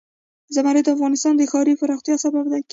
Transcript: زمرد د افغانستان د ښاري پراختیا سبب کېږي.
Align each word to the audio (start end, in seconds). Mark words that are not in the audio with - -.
زمرد 0.55 0.83
د 0.85 0.89
افغانستان 0.95 1.33
د 1.37 1.41
ښاري 1.51 1.73
پراختیا 1.81 2.15
سبب 2.23 2.45
کېږي. 2.51 2.67